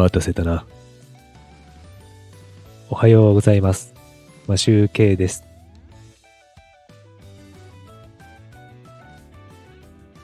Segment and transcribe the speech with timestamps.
[0.00, 0.64] 待たせたな。
[2.88, 3.92] おはようございます。
[4.46, 5.44] マシューケイです。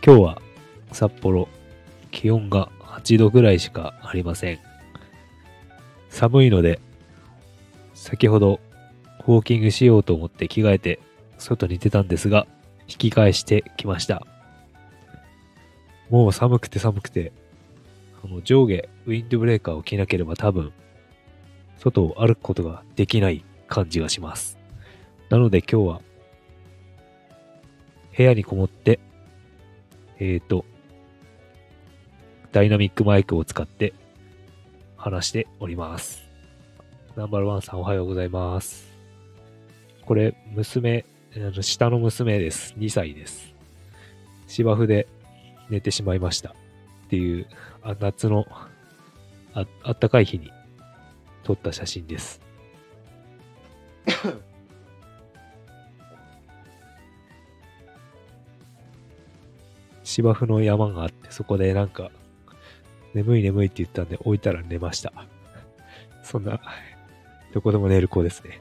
[0.03, 0.43] 今日は
[0.93, 1.47] 札幌、
[2.11, 4.61] 気温が8度ぐらいしかありません。
[6.09, 6.81] 寒いので、
[7.93, 8.61] 先ほど
[9.27, 11.01] ウォーキングしようと思って着替えて
[11.37, 12.47] 外に出たんですが、
[12.89, 14.27] 引き返してきました。
[16.09, 17.31] もう寒くて寒くて、
[18.27, 20.73] あの上下ウィンドブレーカーを着なければ多分、
[21.79, 24.59] 外を歩くことができない感じがします。
[25.31, 26.01] なので今日は、
[28.17, 28.99] 部屋にこもって、
[30.19, 30.65] えーと、
[32.51, 33.95] ダイナミックマイクを使って
[34.97, 36.25] 話しております。
[37.15, 38.93] ナンバーワンさんおはようございます。
[40.05, 41.05] これ、娘、
[41.61, 42.75] 下の娘です。
[42.77, 43.55] 2歳です。
[44.49, 45.07] 芝生で
[45.71, 46.57] 寝てしまいました。
[47.07, 47.47] っていう、
[47.87, 48.45] あ夏の
[49.55, 50.51] ああったかい日に
[51.45, 52.41] 撮った写真です。
[60.03, 62.11] 芝生の山があって、そこでなんか、
[63.15, 65.13] 眠い眠いって言ったんで置いたら寝ました。
[66.25, 66.61] そんな、
[67.55, 68.61] どこでも寝る子ですね。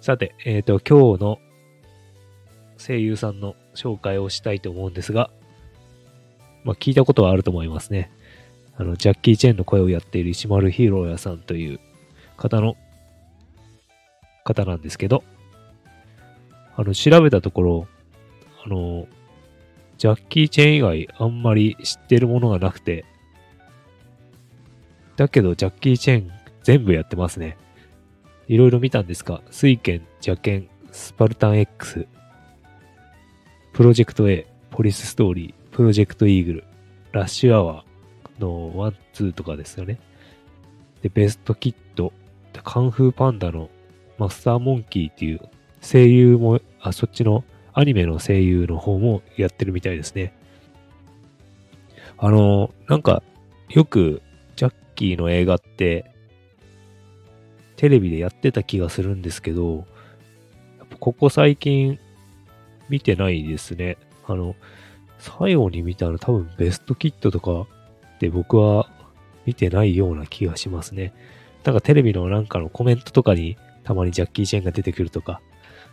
[0.00, 1.38] さて、えっ、と、今日の
[2.78, 5.30] 声優さんの紹介をしたいと思うんですが、
[6.66, 8.10] まあ、聞いたことはあると思いますね。
[8.76, 11.78] あの、ジャッキー・チェンの声をやっている石丸ヒーローヤさんという
[12.36, 12.76] 方の、
[14.44, 15.22] 方なんですけど、
[16.74, 17.88] あの、調べたところ、
[18.64, 19.06] あの、
[19.96, 23.04] ジャッキー・チェン以外あんまり知ってるものがなくて、
[25.16, 26.30] だけどジャッキー・チェン
[26.64, 27.56] 全部やってますね。
[28.48, 32.06] いろいろ見たんですが、水剣、邪剣、スパルタン X、
[33.72, 36.64] プロジェクト A、ポリスストーリー、プロジェクトイーグル、
[37.12, 38.94] ラッシュアワーの1、
[39.28, 39.98] 2とかですよね。
[41.02, 42.14] で、ベストキット、
[42.54, 43.68] でカンフーパンダの
[44.16, 45.40] マスターモンキーっていう
[45.82, 47.44] 声優も、あ、そっちの
[47.74, 50.32] アニメの声優の方もやってるみたいですね。
[52.16, 53.22] あの、なんか、
[53.68, 54.22] よく、
[54.56, 56.10] ジャッキーの映画って、
[57.76, 59.86] テレビでやってた気がするんですけど、
[61.00, 61.98] ここ最近
[62.88, 63.98] 見てないですね。
[64.26, 64.56] あの、
[65.26, 67.66] 最後に見たの多分ベストキットとか
[68.20, 68.88] で僕は
[69.44, 71.12] 見てないような気がしますね。
[71.64, 75.40] なんかテレビのなんかのコメントとかにたまにジャッキー・チェンが出てくるとか、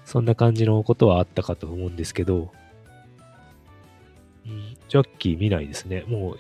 [0.06, 2.52] そんな感じのことはあったかと思うんですけど、
[4.46, 6.04] んジャッキー見ないですね。
[6.08, 6.40] もう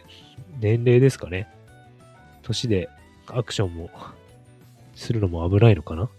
[0.59, 1.47] 年齢ですかね。
[2.43, 2.89] 年で
[3.27, 3.89] アクションも
[4.95, 6.09] するのも危ないのかな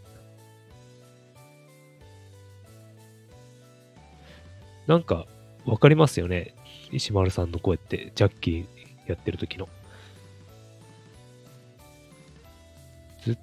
[4.86, 5.26] なんか
[5.64, 6.54] わかりますよね。
[6.94, 8.66] 石丸さんの声って、ジャッキー
[9.06, 9.69] やってる時の。
[13.25, 13.37] ず、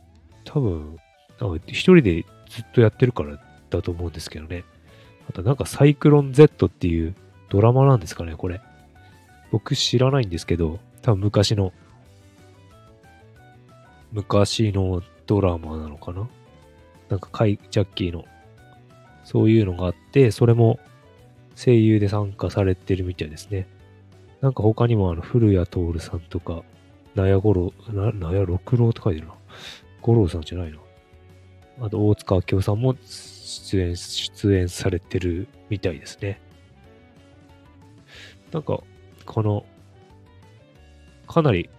[0.46, 0.98] 多分、
[1.40, 3.40] なんか一人でずっとやってるから
[3.70, 4.64] だと思うんですけどね。
[5.30, 7.16] あとなんかサイクロン Z っていう
[7.50, 8.62] ドラマなんですかね、これ。
[9.52, 11.74] 僕知らないんですけど、多分昔の、
[14.12, 16.28] 昔のドラマなのかな
[17.10, 18.26] なんかカイ、ジャッキーの、
[19.26, 20.80] そういうのがあって、それも
[21.64, 23.68] 声優で参加されてるみたいですね。
[24.42, 26.64] なんか他にもあの、古谷徹さんとか、
[27.14, 29.36] 納屋五郎、納屋六郎って書いてるな。
[30.02, 30.80] 五郎さんじゃないな。
[31.86, 36.42] あと、大塚明夫さんも出演、出演されてるみたいですね。
[38.52, 38.82] なんか、
[39.26, 39.64] この、
[41.28, 41.70] かなり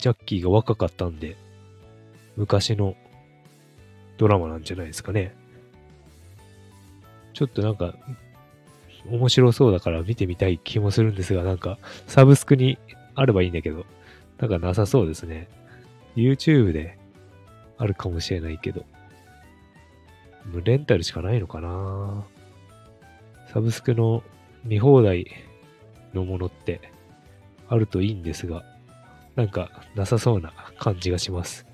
[0.00, 1.36] ジャッキーが若かったんで、
[2.36, 2.94] 昔の
[4.18, 5.34] ドラマなんじゃないですかね。
[7.34, 7.96] ちょっとなんか、
[9.08, 12.78] 面白そうだから見てみたい気もするんですが、なんか、サブスクに
[13.14, 13.84] あればいいんだけど、
[14.38, 15.48] なんかなさそうですね。
[16.16, 16.98] YouTube で
[17.78, 18.84] あるかもしれないけど、
[20.50, 22.24] もうレンタルしかないのかな
[23.52, 24.22] サブスクの
[24.64, 25.26] 見放題
[26.14, 26.80] のものって
[27.68, 28.64] あるといいんですが、
[29.36, 31.66] なんかなさそうな感じがします。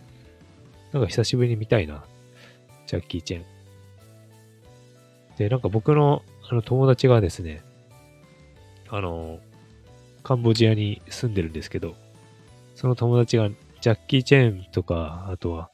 [0.93, 2.05] なんか久しぶりに見たいな。
[2.87, 3.45] ジャッキー・チェン。
[5.37, 7.63] で、なんか僕のあの友達がですね、
[8.89, 9.39] あの、
[10.23, 11.95] カンボジアに住んでるんですけど、
[12.75, 13.51] その友達が
[13.81, 15.71] ジャッキー・チェーンとか、あとは、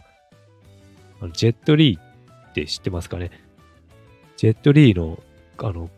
[1.20, 3.30] あのジェット・リーって知ってますかね？
[4.36, 5.22] ジェット・リーの、
[5.58, 5.90] あの、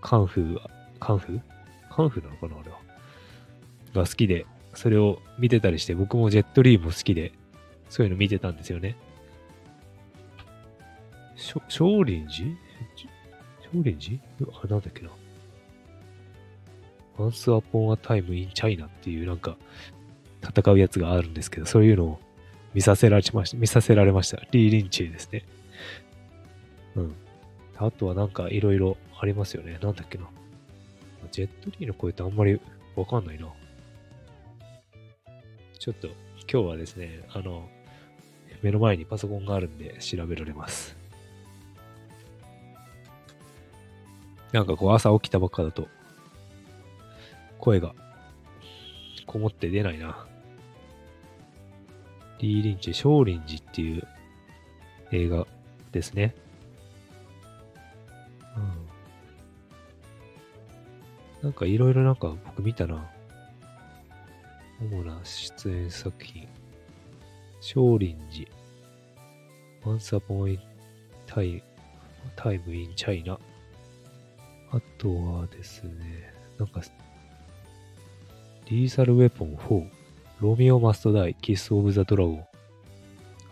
[0.00, 0.60] カンフー、
[0.98, 1.40] カンフー？
[1.88, 2.78] カンフーなのかなあれは。
[3.94, 4.44] が好きで、
[4.74, 7.32] それを見てたりして、僕もジェット・リーも好きで、
[7.88, 8.96] そういうの見てたんですよね。
[11.36, 13.15] しょ少林寺？
[13.72, 15.10] 少林寺あれ、なんだっけな。
[17.18, 19.56] Once Upon a Time in China っていうなんか、
[20.42, 22.20] 戦うやつがあるんですけど、そういうのを
[22.74, 23.56] 見させられました。
[23.56, 24.38] 見させられました。
[24.52, 25.44] リー・リンチェですね。
[26.94, 27.14] うん。
[27.78, 29.78] あとはなんかいろいろありますよね。
[29.82, 30.28] なんだっけな。
[31.32, 32.60] ジェットリーの声ってあんまり
[32.94, 33.48] わかんないな。
[35.78, 36.08] ちょっと
[36.50, 37.68] 今日はですね、あの、
[38.62, 40.95] 目の前にパソコンがあるんで調べられます。
[44.56, 45.86] なんかこう朝起きたばっかだと、
[47.58, 47.94] 声が
[49.26, 50.26] こもって出ないな。
[52.38, 54.08] リー・リンチ、少林寺っていう
[55.12, 55.46] 映画
[55.92, 56.34] ですね。
[58.56, 58.86] うん。
[61.42, 63.10] なんかいろいろなんか僕見たな。
[64.80, 66.48] 主な出演作品。
[67.60, 68.16] 少林
[69.84, 69.84] 寺。
[69.84, 70.58] Once Upon a
[71.26, 71.60] Time,
[72.36, 73.38] Time in China。
[74.72, 76.82] あとはですね、なんか、
[78.68, 79.88] リーサルウェポン4、
[80.40, 82.44] ロミオマストダイ、キスオブザドラゴン、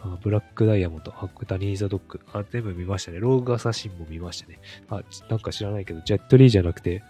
[0.02, 3.20] あブラックダイヤモンド、ハックタニーザドッグ、あ、全部見ましたね。
[3.20, 4.58] ローグアサシンも見ましたね。
[4.90, 7.02] あ、なんか知らないけど、ジェットリーじゃなくて、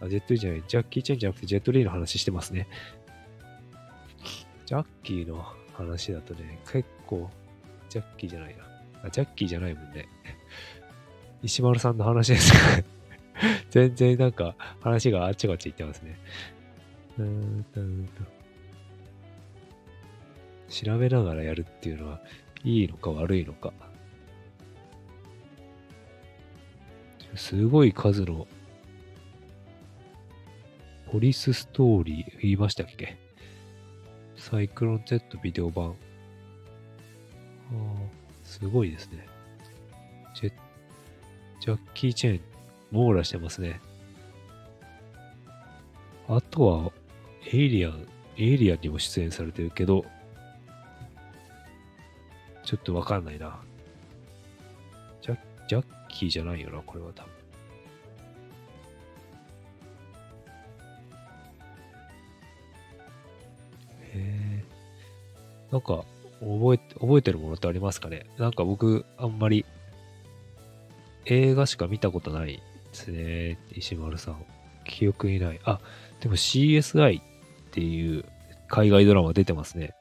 [0.00, 2.68] あ、ジェットリーじゃない、ジャッキー・チェンじゃなくて、ジェットリーの話してますね。
[4.66, 7.30] ジャッキーの話だとね、結構、
[7.88, 8.64] ジャッキーじゃないな。
[9.04, 10.08] あ、ジャッキーじゃないもんね。
[11.42, 12.95] 石丸さんの話ですか
[13.70, 16.18] 全然なんか話があっちこっち行ってますね。
[17.18, 17.80] うんと
[20.68, 22.20] 調べながらやるっていうのは
[22.64, 23.72] いいのか悪いのか。
[27.34, 28.46] すごい数の
[31.12, 33.16] ポリスストーリー言いましたっけ？
[34.36, 35.90] サイクロン Z ビデオ版。
[35.90, 35.94] あ
[38.42, 39.26] すごいですね。
[40.34, 40.52] ジェッ
[41.60, 42.40] ジャッキー・チェーン、
[42.90, 43.80] 網羅してますね。
[46.28, 46.92] あとは、
[47.52, 48.06] エイリアン、
[48.36, 50.04] エイリアンにも出演されてるけど、
[52.64, 53.60] ちょっとわかんないな。
[55.22, 55.38] ジャ
[55.68, 57.32] ジャッキーじゃないよな、これは多分。
[64.02, 64.64] へえ。
[65.70, 66.04] なんか、
[66.40, 68.26] 覚え、覚えてるものってありますかね？
[68.36, 69.64] なんか僕、あんまり、
[71.26, 72.62] 映画しか見たことない
[72.96, 73.58] ですね。
[73.72, 74.44] 石丸さん。
[74.84, 75.60] 記憶にない。
[75.64, 75.80] あ、
[76.20, 77.24] でも CSI っ
[77.72, 78.24] ていう
[78.68, 79.94] 海外ドラマ出てますね。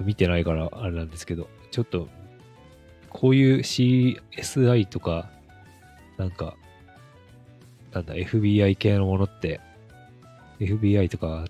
[0.00, 2.08] 見てないからあれなんですけど、ちょっと、
[3.08, 5.30] こういう CSI とか、
[6.18, 6.54] なんか、
[7.92, 9.60] なんだ、FBI 系のものって、
[10.60, 11.46] FBI とか、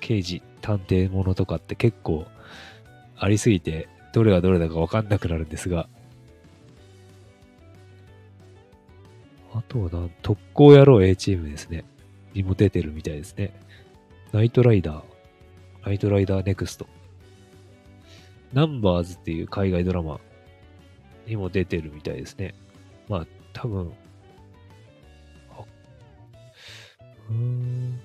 [0.00, 2.26] 刑事、探偵ものとかって結構
[3.16, 5.88] ありすぎて、どれがどれだかわかんなくなるんですが、
[9.70, 11.84] とはな、特攻野郎 A チームですね。
[12.34, 13.54] にも出てるみたいですね。
[14.32, 15.02] ナイトライダー、
[15.86, 16.86] ナイトライダーネクスト。
[18.52, 20.20] ナンバーズっていう海外ドラマ
[21.26, 22.52] にも出てるみたいですね。
[23.08, 23.92] まあ、多分、
[25.50, 25.64] あ、
[27.30, 28.00] うーん。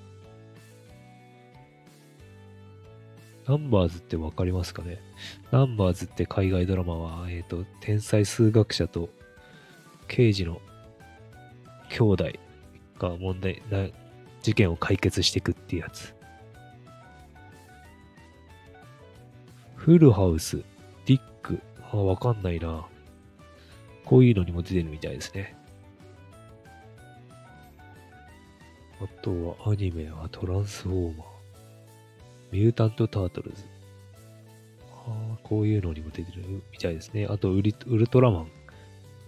[3.47, 4.99] ナンバーズってわかりますかね？
[5.51, 9.09] ナンバーズって海外ドラマは、えっ、ー、と、天才数学者と
[10.07, 10.61] 刑事の
[11.89, 12.29] 兄弟
[12.99, 13.87] が問題な、
[14.41, 16.13] 事件を解決していくっていうやつ。
[19.75, 20.57] フルハウス、
[21.05, 21.59] ディック、
[21.91, 22.85] あ、わかんないな。
[24.03, 25.55] こういうのにも出てるみたいですね。
[29.01, 31.27] あとはアニメはトランスフォーマー、
[32.51, 33.63] ミュータント・タートルズ。
[35.07, 37.27] あこういうのにも出てるみたいですね。
[37.29, 38.51] あとウリ、ウルトラマン。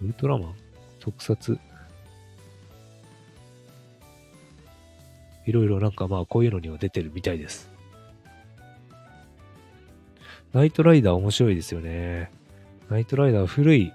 [0.02, 0.54] ウルトラマン？
[1.00, 1.58] 特撮？
[5.48, 7.70] いろいろなんかまあこういうのには出てるみたいです。
[10.52, 12.30] ナイトライダー面白いですよね。
[12.90, 13.94] ナイトライダー古い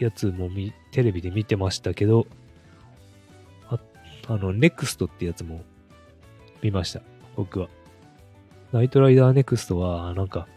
[0.00, 0.50] やつも
[0.90, 2.26] テレビで見てましたけど、
[3.68, 3.78] あ
[4.26, 5.62] あの、ネクストってやつも
[6.60, 7.02] 見ました。
[7.36, 7.68] 僕は。
[8.72, 10.48] ナイトライダーネクストは、なんか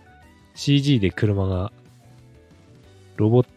[0.55, 1.71] CG で車が
[3.17, 3.49] ロボット、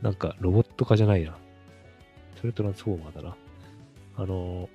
[0.00, 1.36] なんかロボット化じゃないな。
[2.40, 3.36] それトランスフォーマーだな。
[4.16, 4.70] あの、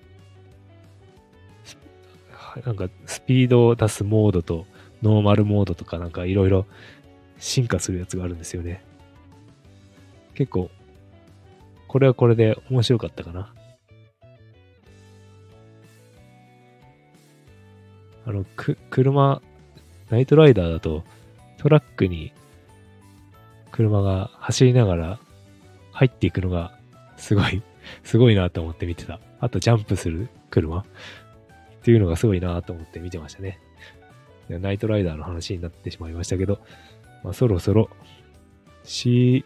[2.65, 4.65] なんかスピードを出すモードと
[5.01, 6.65] ノーマルモードとかなんかいろいろ
[7.37, 8.83] 進化するやつがあるんですよね。
[10.33, 10.69] 結構、
[11.87, 13.53] これはこれで面白かったかな。
[18.25, 19.41] あの、く、車、
[20.09, 21.03] ナイトライダーだと
[21.57, 22.33] トラックに
[23.71, 25.19] 車が走りながら
[25.91, 26.77] 入っていくのが
[27.17, 27.61] すごい、
[28.03, 29.19] すごいなと思って見てた。
[29.39, 30.85] あとジャンプする車。
[31.83, 33.59] っていうのがすごいなと思って見てましたね。
[34.47, 36.59] ナイトライダーの話になってしまいましたけど、
[37.25, 37.89] まあ、そろそろ、
[38.85, 39.43] し、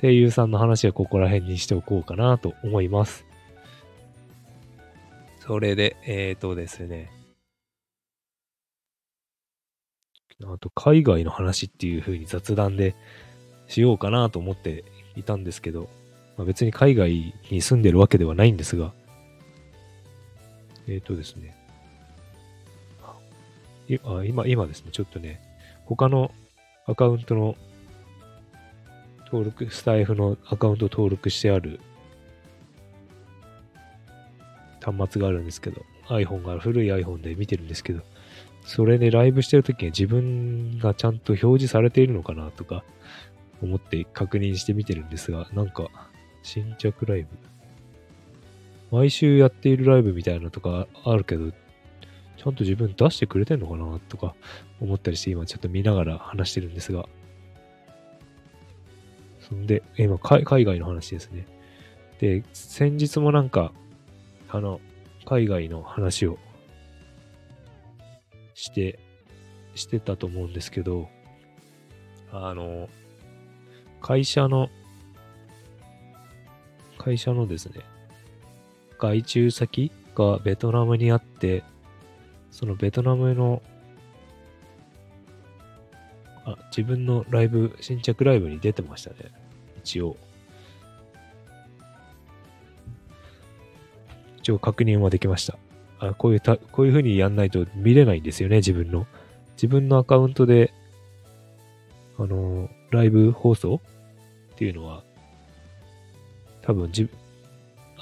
[0.00, 3.26] 声優さんの話はここら辺にしておこうかなと思います。
[5.40, 7.10] それで、えっ、ー、とですね。
[10.44, 12.94] あと、海外の話っていう風に雑談で
[13.66, 14.84] しようかなと思って
[15.16, 15.88] いたんですけど、
[16.36, 18.92] まあ、別に海外に住んでるわけではないんですが、
[20.86, 21.56] えっ、ー、とですね。
[24.04, 25.40] あ今、今ですね、ちょっとね、
[25.84, 26.32] 他の
[26.86, 27.56] アカウントの
[29.26, 31.80] 登録、スタイフのアカウント登録してある
[34.80, 38.02] 端末があるんですけど、iPhone が古い iPhone で見てるんですけど、
[38.64, 42.84] それでライブしてるときに自分がちゃんと表示されているのかなとか
[43.62, 45.88] 思って確認してみてるんですが、なんか
[46.42, 47.28] 新着ライブ
[48.90, 54.34] 毎週やっているライブみたいなのとかあるけど、ちゃんと自分出してくれてんのかなとか
[54.80, 57.08] 思ったりして今ちょっと見ながら話してるんですが。
[59.40, 61.46] そんで、今海外の話ですね。
[62.18, 63.72] で、先日もなんか、
[64.48, 64.80] あの、
[65.26, 66.38] 海外の話を
[68.54, 68.98] して、
[69.74, 71.08] してたと思うんですけど、
[72.32, 72.88] あの、
[74.00, 74.70] 会社の、
[76.98, 77.80] 会社のですね、
[79.04, 81.62] 外注先がベトナムにあって、
[82.50, 83.62] そのベトナムの、
[86.46, 89.16] あ、自分のライブ、新着ライブに出てましたね。
[89.76, 90.16] 一応。
[94.38, 95.58] 一応確認はできました。
[95.98, 99.06] あこういうた、こういう風にやんないと見れないんですよね、自分の。
[99.56, 100.72] 自分のアカウントで、
[102.18, 103.80] あの、ライブ放送
[104.54, 105.04] っていうのは、
[106.62, 107.10] 多分自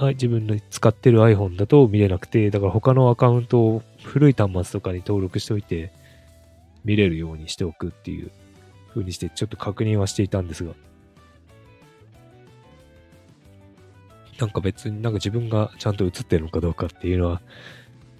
[0.02, 5.92] はい自分の使ってる iPhone だと見れなくて、だから他のアカウントを古い端末とかに登録しておいて、
[6.84, 8.32] 見れるようにしておくっていう
[8.88, 10.72] 風にして、ちょっと確認はしていたんですが。
[14.40, 17.40] なんか別になんか自分がちゃんと映ってるのかどうかっていうのは、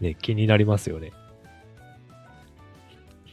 [0.01, 1.13] ね、気になりますよね。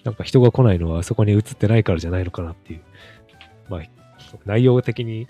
[0.03, 2.81] なんか人が来ないのはあそこに映ってないからじゃないのかなっていう。
[3.69, 3.81] まあ、
[4.47, 5.27] 内容的に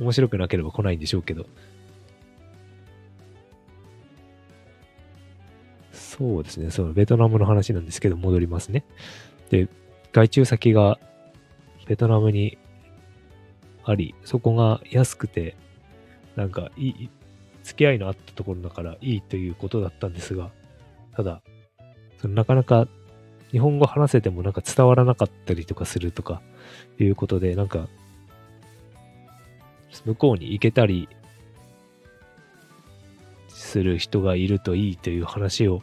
[0.00, 1.44] 面白くなければ来ないんでしょうけど、
[6.18, 6.72] そうですね。
[6.72, 8.82] そのベトナムの話なんですけど、戻りますね。
[9.50, 9.68] で、
[10.12, 10.98] 外注先が
[11.86, 12.58] ベトナムに
[13.84, 15.54] あり、そこが安くて、
[16.34, 17.10] なんかいい、
[17.62, 20.50] 付き合いのあったところだからいいということだったんですが、
[21.14, 21.40] ただ、
[22.20, 22.88] そのなかなか
[23.52, 26.42] 日本語話せてもなんか伝わらなかったりとかするとか
[26.98, 27.88] いうことで、なんか、
[30.04, 31.08] 向こうに行けたり
[33.48, 35.82] する人がいるといいという話を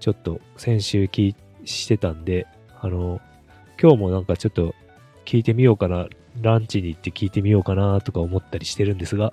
[0.00, 2.46] ちょっと先週聞いしてたんで、
[2.80, 3.20] あの、
[3.80, 4.74] 今日もなんかちょっと
[5.24, 6.08] 聞いてみようかな、
[6.40, 9.32] ランチに行って聞いてみようかなとか思ったりしてるんですが、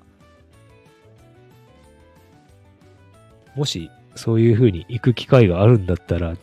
[3.56, 6.36] もしそういう風に行く機会があるんだったら、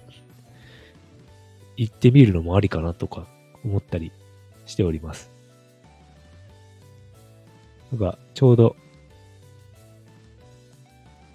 [1.76, 3.26] 行ってみるのもありかなとか
[3.64, 4.12] 思ったり
[4.67, 5.31] しております。
[7.91, 8.76] なんかちょうど、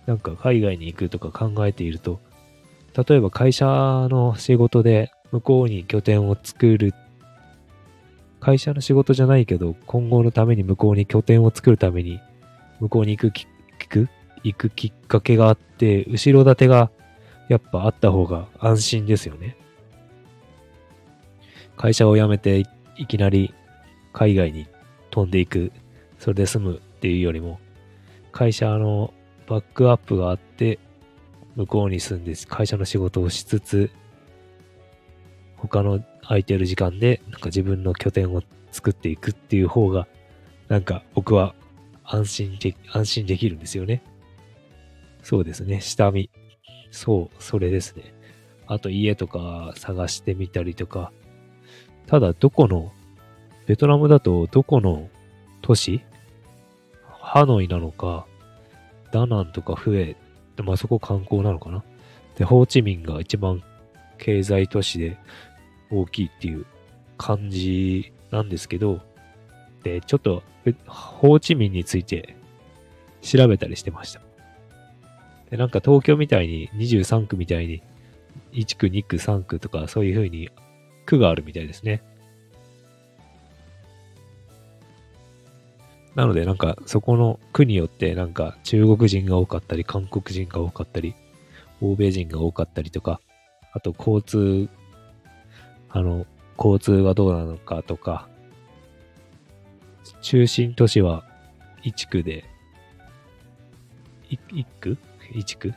[0.06, 2.20] なんか海外に行くとか考えていると、
[2.98, 3.66] 例えば会社
[4.10, 6.96] の仕事で向こうに拠点を作る、
[8.40, 12.20] 会社の仕事じゃないけど、今後のために向こうに拠点を作るために、
[12.80, 13.48] 向こうに行くき、
[13.80, 14.10] 行く
[14.44, 16.90] 行くきっかけがあって、後ろ盾が
[17.50, 19.58] やっぱあった方が安心ですよね。
[21.76, 22.64] 会社を辞めて
[22.98, 23.54] いきなり
[24.14, 24.68] 海外に
[25.12, 25.72] 飛んでいく、
[26.18, 27.60] それで済むっていうよりも、
[28.32, 29.14] 会社の
[29.48, 30.80] バックアップがあって、
[31.58, 33.90] 向こうに住んで会社の仕事をしつつ、
[35.58, 40.08] 他の空いてる時間で、なんか自分の拠点を作っていくっていう方が、
[40.68, 41.56] なんか僕は
[42.04, 44.04] 安心で、安心できるんですよね。
[45.24, 45.82] そうですね。
[45.82, 46.30] 下見。
[46.92, 48.14] そう、それですね。
[48.68, 51.12] あと家とか探してみたりとか。
[52.06, 52.94] ただ、どこの、
[53.66, 55.10] ベトナムだとどこの
[55.64, 56.02] 都市？
[57.20, 58.28] ハノイなのか、
[59.12, 60.16] ダナンとかフエ
[60.58, 61.86] で、まあそこ観光なのかな？
[62.36, 63.64] で、ホーチミンが一番
[64.18, 65.18] 経済都市で
[65.90, 66.66] 大きいっていう
[67.18, 69.00] 感じなんですけど、
[69.84, 70.44] で、ちょっと、
[70.86, 72.36] ホーチミンについて
[73.22, 74.20] 調べたりしてました。
[75.50, 77.82] で、なんか東京みたいに23区みたいに
[78.52, 80.50] 1区、2区、3区とかそういう風に
[81.06, 82.04] 区があるみたいですね。
[86.18, 91.16] なのでなんかそこの区によってなんか中国人が多かったり韓国人が多かったり
[91.82, 93.22] 欧米人が多かったりとか、
[93.74, 94.70] あと交通、
[95.90, 96.26] あの、
[96.58, 98.28] 交通はどうなのかとか、
[100.22, 101.24] 中心都市は
[101.84, 102.46] 1区で、
[104.30, 104.98] 1区
[105.34, 105.74] ?1 区？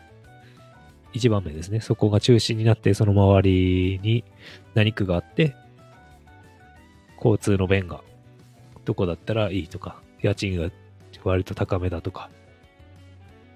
[1.12, 1.80] 一番目ですね。
[1.80, 4.24] そこが中心になって、その周りに
[4.74, 5.54] 何区があって、
[7.16, 8.00] 交通の便が
[8.84, 10.70] どこだったらいいとか、家賃が
[11.24, 12.30] 割と高めだとか、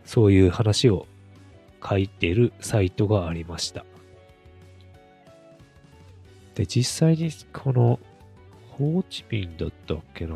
[0.04, 1.06] そういう話を
[1.87, 3.85] 書いてるサイトがありました。
[6.54, 7.99] で、実際にこの、
[8.71, 10.35] ホーチミンだったっけな？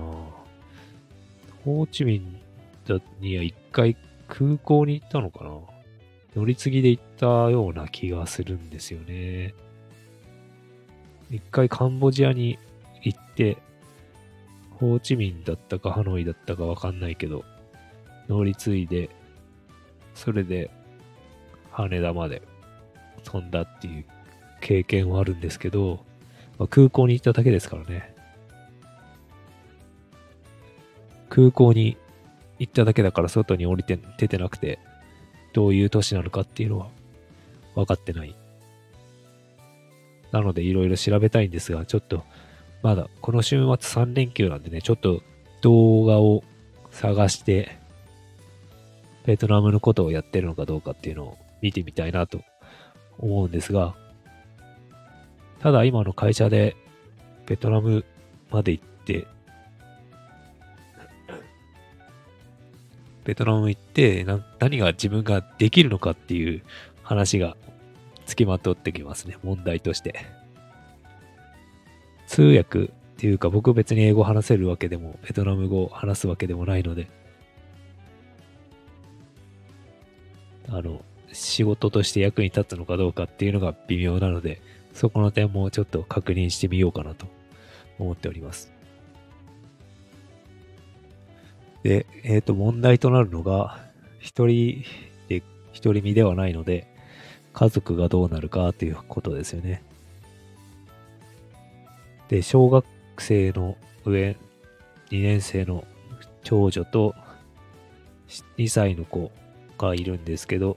[1.65, 2.41] ホーチミン
[3.21, 3.97] には一回
[4.29, 5.51] 空港に行ったのかな？
[6.37, 9.55] 乗り継ぎで行ったような気がするんですよね。
[11.31, 12.59] 一回カンボジアに
[13.03, 13.59] 行って、
[14.79, 17.45] ホーチミンだったかハノイだったかわかんないけど、
[18.29, 19.11] 乗り継いで、
[20.15, 20.71] それで
[21.71, 22.43] 羽田まで
[23.25, 24.05] 飛んだっていう
[24.61, 26.05] 経験はあるんですけど、
[26.59, 28.15] まあ、空港に行っただけですからね。
[31.29, 31.97] 空港に
[32.59, 34.79] 行っただけだから外に降りて出てなくて、
[35.53, 36.89] どういう都市なのかっていうのは
[37.75, 38.35] 分かってない。
[40.31, 42.23] なのでいろいろ調べたいんですが、ちょっと
[42.83, 45.23] まだこの週末3連休なんでね、ちょっと
[45.61, 46.45] 動画を
[46.91, 47.79] 探して、
[49.25, 52.41] ベトナムのことをやってるのかどうかっていうのを見てみたいなと
[53.19, 53.95] 思うんですが、
[55.61, 56.77] ただ今の会社で
[57.47, 58.05] ベトナム
[58.51, 59.27] まで行って、
[63.25, 64.25] ベトナム行って
[64.59, 66.63] 何が自分ができるのかっていう
[67.03, 67.57] 話が
[68.25, 70.38] 付きまとってきますね、問題として。
[72.29, 77.09] 通訳っていうか僕別に英語話せるわけでも、ベトナム語話すわけでもないので、
[80.69, 84.61] あの、仕事として役に立つのかどうかっていうのが微妙なので、
[84.93, 87.27] そこの点もちょっと確認してみようかなと
[87.99, 88.71] 思っております。
[91.83, 93.81] で、えっ、ー、と、問題となるのが、
[94.19, 94.85] 一人
[95.29, 96.87] で、一人身ではないので、
[97.55, 99.83] 家族がどうなるかということですよね。
[102.29, 102.85] で、小学
[103.19, 104.37] 生の上、
[105.11, 105.85] 2年生の
[106.43, 107.15] 長女と
[108.57, 109.31] 2歳の子
[109.79, 110.77] がいるんですけど、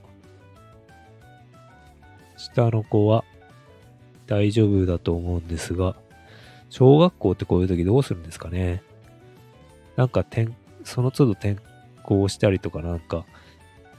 [2.36, 3.24] 下の子は
[4.26, 5.94] 大丈夫だと思うんですが、
[6.70, 8.82] 小学校ってこういう時どうするんですかね。
[9.96, 10.48] なんか転、
[10.84, 11.56] その都度転
[12.02, 13.26] 校したりとかなんか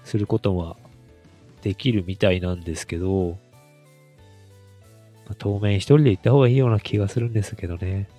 [0.03, 0.75] することは
[1.61, 3.37] できるみたいなんですけど、
[5.37, 8.09] 当面一人で行った方がいいような気がするんですけどね。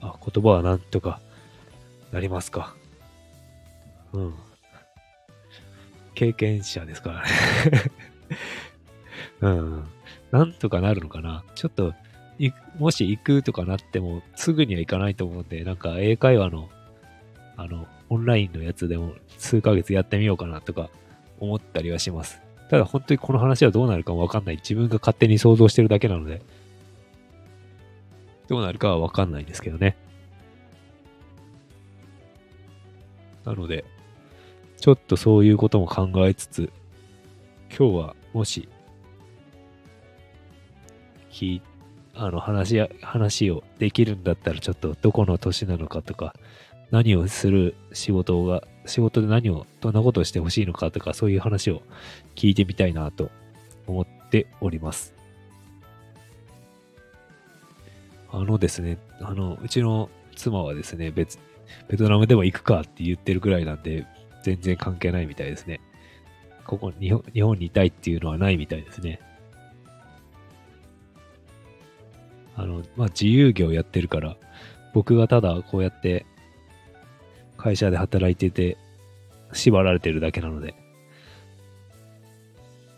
[0.00, 1.20] あ、言葉はなんとか
[2.12, 2.74] なりますか。
[4.12, 4.34] うん。
[6.14, 7.28] 経験者ですからね
[9.40, 9.84] うん。
[10.30, 11.44] なんとかなるのかな。
[11.54, 11.94] ちょっと、
[12.78, 16.68] もし行くとかなっても、すぐには行かないと思うんで、なんか英会話の、
[17.56, 20.90] あの、オンラインのやつでも数ヶ月やってみようかなとか
[21.40, 22.41] 思ったりはします。
[22.72, 24.56] ただ本当にこの話はどうなるかもわかんない。
[24.56, 26.40] 自分が勝手に想像してるだけなので、
[28.48, 29.94] どうなるかはわかんないですけどね。
[33.44, 33.84] なので、
[34.78, 36.72] ちょっとそういうことも考えつつ、
[37.68, 38.66] 今日はもし、
[41.30, 41.60] き、
[42.14, 46.34] あの話や、話をできるんだったらちょっとどこの年なのかとか、
[46.90, 51.82] 何をする仕事が、仕事で何を、どんなことをしてほしいのかとか、そういう話を
[52.34, 53.30] 聞いてみたいなと
[53.86, 55.14] 思っております。
[58.30, 61.38] あのですね、あの、うちの妻はですね、別、
[61.88, 64.06] ベトナムでも行くかって言ってるぐらいなんで、
[64.42, 65.80] 全然関係ないみたいですね。
[66.66, 69.20] ここ、日本日本にいたいっていうのはないみたいですね。
[72.56, 74.36] あの、まあ、自由業やってるから、
[74.92, 76.26] 僕がただこうやって
[77.62, 78.76] 会社で働いてて、
[79.52, 80.74] 縛られてるだけなので。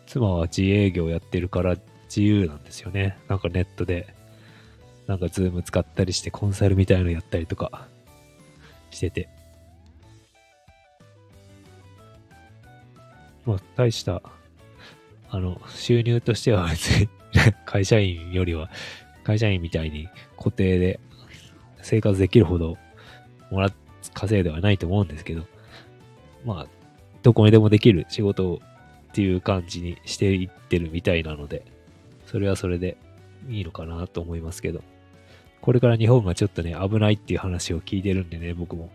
[0.07, 3.19] 妻は自営業やってるから自由なんですよね。
[3.29, 4.15] なんかネットで、
[5.07, 7.89] なんかズーム使ったりしてコンサルみたいのやったりとか
[8.91, 9.29] してて。
[13.45, 14.23] まあ、大した、
[15.29, 17.09] あの、収入としては別に
[17.67, 18.71] 会社員よりは、
[19.25, 21.01] 会社員みたいに固定で
[21.83, 22.79] 生活できるほど
[23.51, 23.75] もらっ
[24.15, 25.45] 稼いではないと思うんですけど、
[26.45, 26.67] まあ、
[27.23, 28.61] どこにでもできる仕事
[29.11, 31.65] っていう感じにしていってるみたいなので、
[32.27, 32.97] それはそれで
[33.49, 34.83] いいのかなと思いますけど、
[35.61, 38.91] これから日本がちょっとね、危ないっていう話を聞いてるんでね、僕も。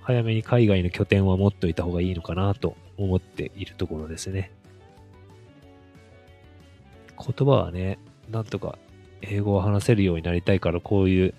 [0.00, 4.50] 早めに海外の拠点は持っといた方がいいのかなと思っているところですね。
[7.16, 8.78] 言葉はね、なんとか
[9.20, 11.34] 英語を話せるようになりたいから、こういう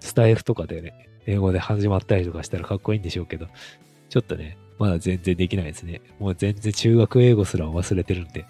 [0.00, 3.46] スタイフとかでね、英語で始まったりとかしたらかっこいいんでしょうけど、
[4.08, 6.00] ちょっとね、まだ全然できないですね。
[6.18, 8.46] もう全然中学英語すら忘れてるんで。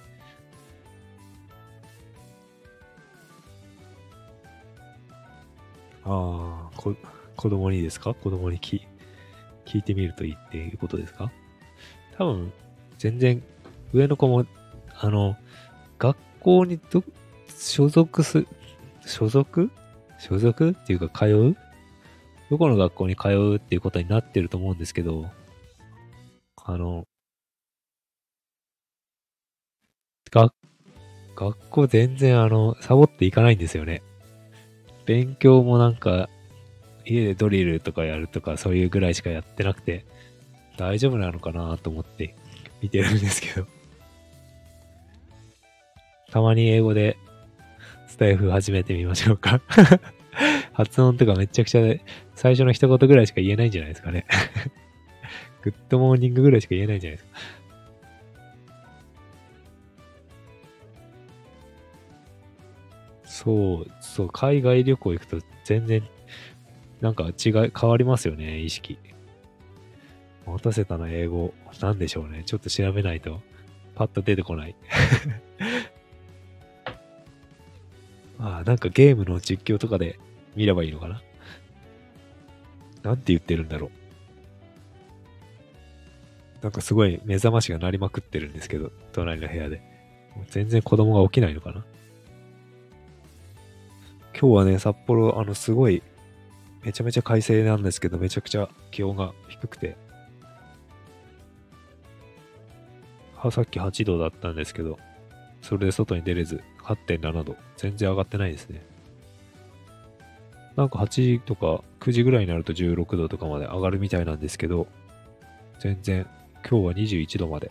[6.04, 6.94] ああ、こ、
[7.36, 8.14] 子供にですか？
[8.14, 8.80] 子供に聞
[9.66, 11.30] 聞いてみるといいっていうことですか？
[12.16, 12.52] 多分、
[12.98, 13.42] 全然、
[13.92, 14.46] 上の子も、
[14.98, 15.36] あの、
[15.98, 17.04] 学校にど、
[17.48, 18.46] 所属す、
[19.04, 19.70] 所属？
[20.18, 20.70] 所属？
[20.70, 21.56] っていうか通う？
[22.50, 25.30] どこの学校に通うっていうことになってると思うんですけど、
[26.56, 27.04] あの、
[30.32, 30.52] 学、
[31.36, 34.02] 学校全然あの、サボっていかないんですよね。
[35.06, 36.28] 勉強もなんか、
[37.06, 40.04] 家でドリルとかやるとかそういうぐらいしかやってなくて、
[40.76, 42.34] 大丈夫なのかなと思って
[42.82, 43.66] 見てるんですけど。
[46.32, 47.16] たまに英語で
[48.08, 49.60] スタエフ始めてみましょうか
[50.80, 51.82] 発音とかめちゃくちゃ
[52.34, 54.26] 最初の一言ぐらいしか言えないんじゃないですかね
[55.62, 57.38] Good morning ぐらいしか言えないんじゃないですか。
[63.24, 66.02] そう、そう、海外旅行行くと全然、
[67.00, 68.98] なんか違い、変わりますよね、意識。
[70.46, 71.52] 待たせたな、英語。
[71.80, 72.42] なんでしょうね。
[72.44, 73.40] ちょっと調べないと、
[73.94, 74.74] パッと出てこない。
[78.38, 80.18] ああ、なんかゲームの実況とかで
[80.56, 81.22] 見ればいいのかな？
[83.02, 83.90] なんて言ってるんだろう。
[86.62, 89.80] なんかすごい目覚ましが鳴りまくってるんですけど、隣の部屋で。
[90.48, 91.84] 全然子供が起きないのかな？
[94.38, 96.02] 今日はね、札幌、あの、すごい、
[96.82, 99.96] めちゃめちゃ快晴なんですけど、めちゃくちゃ気温が低くて。
[103.36, 104.98] は、さっき8度だったんですけど、
[105.60, 107.56] それで外に出れず、8.7度。
[107.76, 108.82] 全然上がってないですね。
[110.80, 114.86] なんか8時とか9時ぐらいになると16度とかまで上がるみたいなんですけど、
[115.78, 116.26] 全然
[116.66, 117.70] 今日は21度まで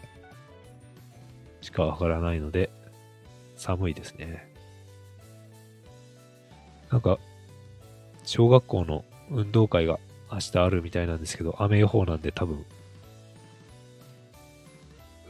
[1.62, 2.70] しか上がらないので、
[3.56, 4.48] 寒いですね。
[6.92, 7.18] なんか、
[8.26, 9.98] 小学校の運動会が
[10.32, 12.64] 明日あるみたいなんですけど、雨予報なんで多分、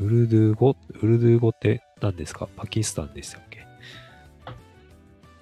[0.02, 2.50] ウルドゥー語ウルドゥー語って何ですか？
[2.58, 3.66] パキスタンでしたっけ？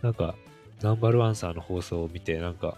[0.04, 0.36] なんか、
[0.81, 2.77] ナンバルアンサーの放送を見て、なんか、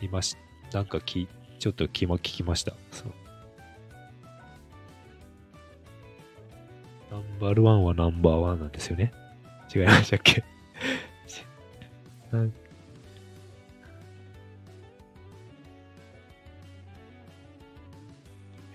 [0.00, 0.36] いまし、
[0.72, 2.74] なんかき、ちょっと気も聞きました。
[2.90, 3.12] そう
[7.10, 9.12] ナンバルワンはナンバーワンなんですよね。
[9.74, 10.44] 違いましたっけ？
[12.30, 12.52] なん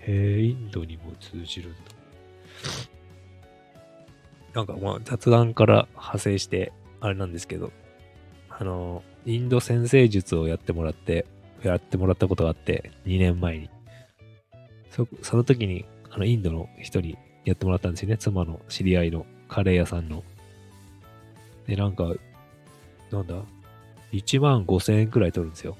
[0.00, 1.78] へえ、インドにも通じるんだ。
[4.54, 7.72] なんかまあ雑談から派生して、あれなんですけど、
[8.48, 11.26] あの、インド先生術をやってもらって、
[11.64, 13.70] やってもらったことがあって、2年前に。
[14.90, 18.18] そ、その時に、あの、インドの人にやってもらったんですよね。
[18.18, 20.22] 妻の知り合いのカレー屋さんの。
[21.66, 22.04] で、なんか、
[23.10, 23.34] なんだ
[24.12, 25.76] ?1 万5千円くらい取るんですよ。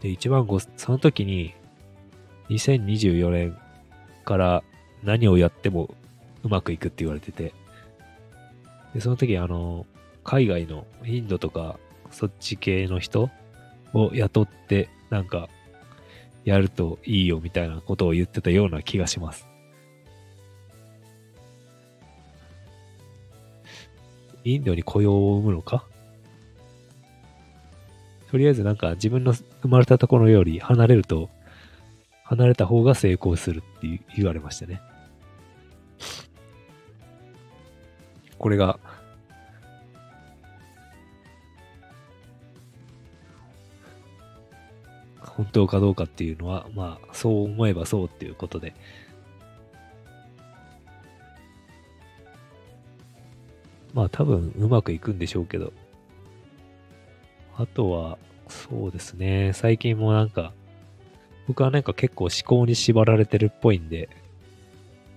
[0.00, 1.52] で、1万5、その時に、
[2.48, 3.58] 2024年
[4.24, 4.62] から
[5.02, 5.94] 何をやっても
[6.42, 7.52] うまくいくって言われてて、
[8.94, 9.86] で、その時あの、
[10.24, 11.78] 海外のインドとか
[12.10, 13.30] そっち系の人
[13.92, 15.48] を雇って、なんか、
[16.44, 19.46] やるといいよみたいなことを言ってたような気がします。
[24.42, 25.84] インドに雇用を生むのか？
[28.30, 31.28] とりあえずなんか自分の生まれたところより離れると、
[32.24, 34.80] 離れた方が成功するって言われましたね。
[38.40, 38.80] これが、
[45.20, 48.74] 本当かどうかっていうのは、まあ、そう思えばそうっていうことで、
[53.92, 55.74] まあ多分うまくいくんでしょうけど、
[57.58, 58.16] あとは、
[58.48, 60.54] そうですね、最近もなんか、
[61.46, 64.08] 僕はなんか結構思考に縛られてるっぽいんで、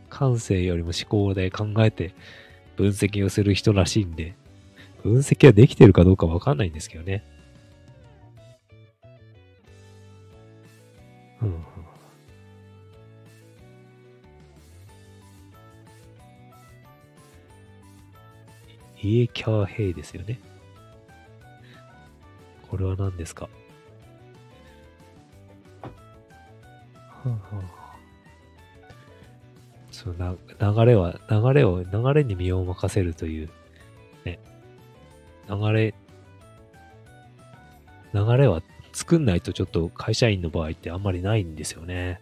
[0.10, 2.14] 感性よりも思考で考えて
[2.76, 4.36] 分析をする人らしいんで、
[5.04, 7.24] 分析はできてるかどうかわかんないんですけどね。
[11.42, 11.64] うん。
[19.02, 20.40] イエキャーヘイですよね。
[22.70, 23.50] これは何ですか？
[25.84, 25.90] は
[27.26, 27.83] あはあ、
[30.04, 33.50] そうな、流れは、流れを、流れに身を任せるという、
[34.26, 34.38] ね、
[35.48, 35.94] 流れ、
[38.13, 38.62] 流れは
[38.92, 42.20] 作んないとちょっと会社員の場合ってあんまりないんですよね。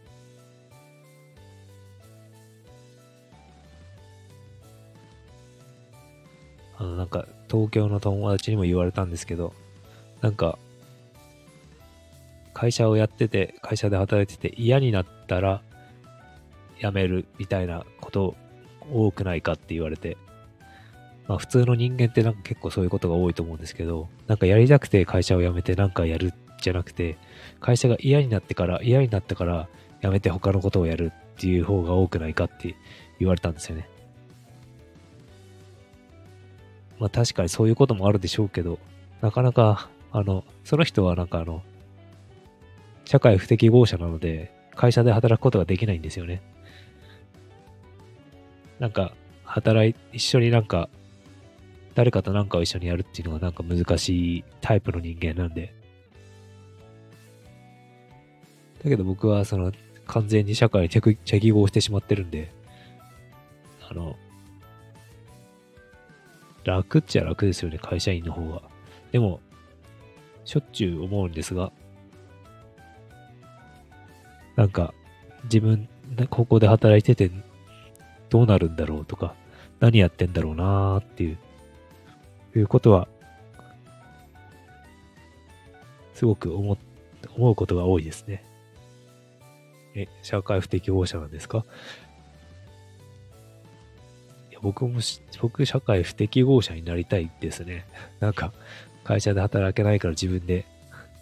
[6.78, 9.54] あの、なんか、東京の友達にも言われたんですけど、
[10.22, 10.60] なんか、
[12.54, 15.63] 会社をやってて、会社で働いてて嫌になったら
[16.82, 18.36] 辞めるみたいなこと
[18.91, 20.17] 多くないかって言われて、
[21.28, 27.17] まあ普通の人間ってなんか結構そういうことが多いと思うんですけど、なんかやりたくて会社を辞めてなんかやるじゃなくて、
[27.60, 29.67] 会社が嫌になってから、嫌になったから
[30.02, 32.76] 辞めて他のことをやるっていう方が多くないかって
[33.20, 33.88] 言われたんですよね。
[37.00, 38.80] まあ確かにそういうこともあるでしょうけど、
[39.22, 41.62] なかなか、あの、その人はなんかあの、
[43.06, 46.41] 社会不適合者なので、会社で働くことができないんですよね。
[48.82, 49.13] なんか、
[49.44, 50.89] 働い、一緒になんか、
[51.94, 55.72] 誰かとなんかを一緒にやるっていうのがなんか難しいタイプの人間なんで。
[58.84, 59.72] だけど僕はその
[60.08, 62.52] 完全に社会に適合してしまってるんで、
[63.88, 64.15] あの、
[66.63, 68.63] 楽っちゃ楽ですよね、会社員の方は。
[69.12, 69.41] でも、
[70.44, 71.72] しょっちゅう思うんですが、
[74.56, 74.91] なんか、
[75.44, 75.88] 自分、
[76.32, 77.32] ここで働いてて、
[78.32, 79.36] どうなるんだろうとか、
[79.80, 81.38] 何やってんだろうなーっていう、
[82.56, 83.08] いうことは、
[86.15, 86.78] すごく思、
[87.36, 88.44] 思うことが多いですね。
[89.96, 91.65] え、社会不適合者なんですか？
[94.50, 95.02] いや僕も
[95.41, 97.86] 僕、社会不適合者になりたいですね。
[98.22, 98.54] なんか、
[99.04, 100.65] 会社で働けないから自分で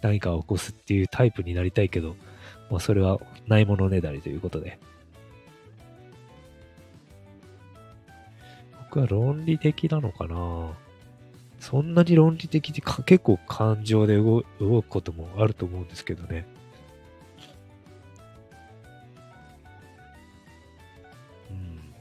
[0.03, 2.15] 何かを起こすっていうタイプになりたいけど、
[2.69, 4.77] まあ、それはないものねだりということで。
[8.89, 10.71] 僕は論理的なのかな
[11.59, 16.47] そんなに論理的で結構感情で動くこともあると思うんですけどね。
[21.51, 21.93] うん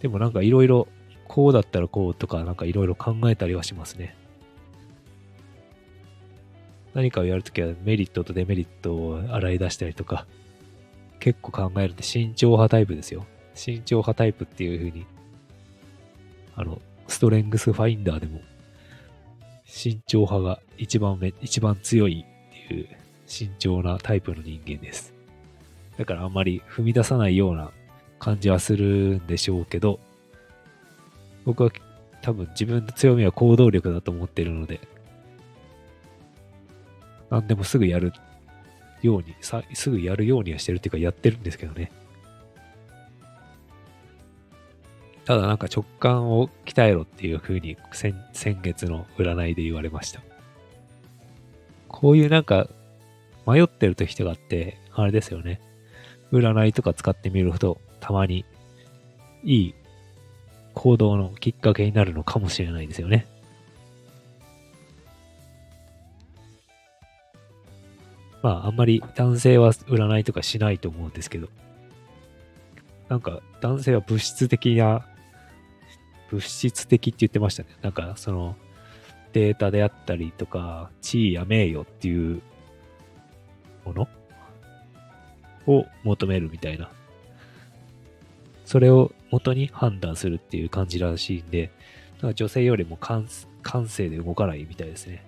[0.00, 0.86] でもなんかいろいろ、
[1.26, 4.14] こうだったらこうとか、なんかいろいろ考えたりはしますね。
[6.94, 10.26] 何かをやるときはメリットとデメリットを洗い出したりとか、
[11.18, 13.24] 結構考えるんで慎重派タイプですよ。
[13.54, 15.06] 慎重派タイプっていう風に、
[16.58, 18.40] あの、ストレングスファインダーでも、
[19.64, 22.88] 慎重派が一番め、一番強いっていう
[23.26, 25.14] 慎重なタイプの人間です。
[25.96, 27.70] だからあんまり踏み出さないような
[28.18, 30.00] 感じはするんでしょうけど、
[31.44, 31.70] 僕は
[32.22, 34.80] 多分自分の強みは行動力だと思ってるので、
[37.30, 38.12] 何でもすぐやる
[39.00, 41.92] ようにさ、すぐやるようにはしてるっていうかやってるんですけどね。
[45.28, 50.22] ただなんか直感を鍛えろっていう風に先先月の占いで言われました。
[51.86, 52.66] こういうなんか
[53.46, 55.60] 迷ってる時とかって、あれですよね。
[56.32, 58.46] 占いとか使ってみると、たまに
[59.44, 59.74] いい
[60.72, 63.26] 行動のきっかけになるのかもしれないですよね。
[68.42, 71.50] まあ、あんまり男性は占いとかしないと思うんですけど、
[73.10, 75.04] なんか男性は物質的な、
[76.30, 77.70] 物質的って言ってましたね。
[77.82, 78.56] なんかその
[79.32, 82.42] データであったりとか、地位や名誉っていう
[83.84, 84.08] もの？
[85.66, 86.90] を求めるみたいな。
[88.64, 91.70] それを元に判断するっていう感じらしいんで、
[92.22, 93.28] なんか女性よりも感
[93.62, 95.24] 感性で動かないみたいですね。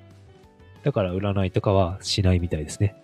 [0.82, 2.94] だから占いとかはしないみたいですね。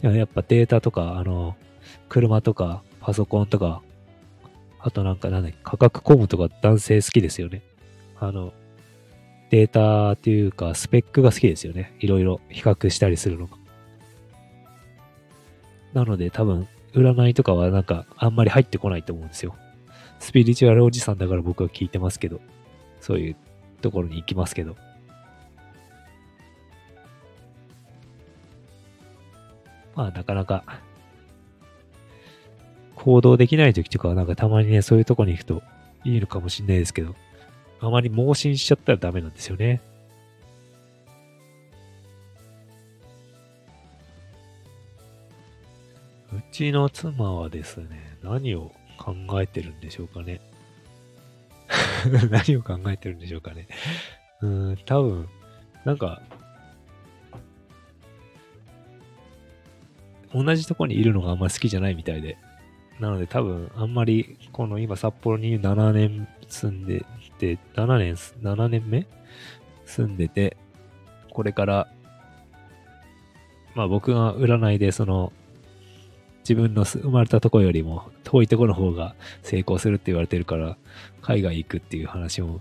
[0.00, 1.56] やっぱデータとか、あの、
[2.08, 3.82] 車とかパソコンとか、
[4.80, 7.62] あとなんかなんだっけ価格コムとか男性好きですよね。
[8.20, 8.52] あの、
[9.50, 11.94] データっていうかスペックが好きですよね。
[12.00, 13.56] いろいろ比較したりするのが。
[15.94, 19.54] なので多分、占いとかはなんかあんまり入ってこないと思うんですよ。
[20.20, 22.40] スピリチュアルおじさんだから僕は聞いてますけど、
[23.00, 23.36] そういう
[23.80, 24.76] ところに行きますけど。
[29.94, 30.64] まあなかなか、
[33.08, 35.62] 行動できない時とかはなんかたまにね、そういうとこに行くと
[36.04, 37.14] いいのかもしんないですけど、
[37.80, 39.80] あまり盲信しちゃったらダメなんですよね。
[46.34, 50.42] うちの妻はですね、何を考えてるんでしょうかね。
[52.30, 53.68] 何を考えてるんでしょうかね。
[54.42, 55.26] うん、多分、
[55.86, 56.20] なんか、
[60.34, 62.36] 同じとこにいるのがあんまり好きじゃないみたいで。
[63.00, 67.04] なので多分、あんまり、この今札幌に7年住んで
[67.38, 69.06] て、7年、7年目？
[69.86, 70.56] 住んでて、
[71.30, 71.88] これから、
[73.74, 75.32] まあ僕が占いでその、
[76.40, 80.76] 自分の生まれたとこよりも遠いとこの方が成功するって言われてるから、
[81.20, 82.60] 海外行くっていう話も、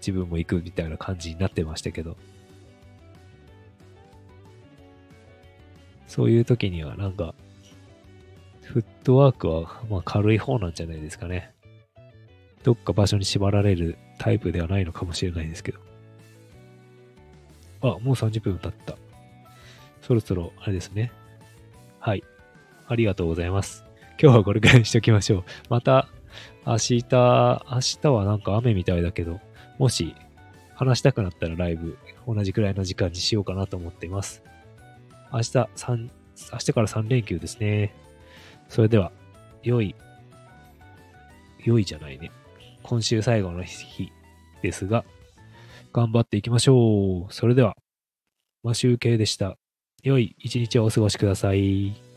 [0.00, 2.16] 自分も行くみたいな感じになってましたけど、
[6.06, 7.34] そういう時にはなんか、
[9.08, 11.54] トワークはまあ軽い方なんじゃないですかね。
[12.62, 15.80] どっか場所に縛られるタイプではないのかもしれないですけど。
[17.80, 18.98] あ、もう30分経った。
[20.02, 21.10] そろそろ、あれですね。
[22.00, 22.24] はい。
[22.86, 23.86] ありがとうございます。
[24.20, 25.44] 今日はこれくらいにしておきましょう。
[25.70, 26.10] また、
[26.66, 27.62] 明日、明
[28.02, 29.40] 日はなんか雨みたいだけど、
[29.78, 30.14] もし
[30.74, 34.42] 話したくなったらライブ同じくらいの時間にしようかなと思っています。
[35.32, 37.94] 明日3、明日から3連休ですね。
[38.68, 39.12] それでは、
[39.62, 39.94] 良い、
[41.64, 42.30] 良いじゃないね。
[42.82, 44.10] 今週最後の日
[44.62, 45.04] ですが、
[45.92, 47.32] 頑張っていきましょう。
[47.32, 47.76] それでは、
[48.62, 49.56] マシュウケイでした。
[50.02, 52.07] 良い一日をお過ごしください。